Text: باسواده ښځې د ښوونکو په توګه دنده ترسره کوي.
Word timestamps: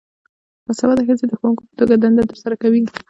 باسواده 0.65 1.01
ښځې 1.07 1.25
د 1.27 1.33
ښوونکو 1.39 1.63
په 1.69 1.73
توګه 1.79 1.95
دنده 2.03 2.23
ترسره 2.29 2.55
کوي. 2.61 2.81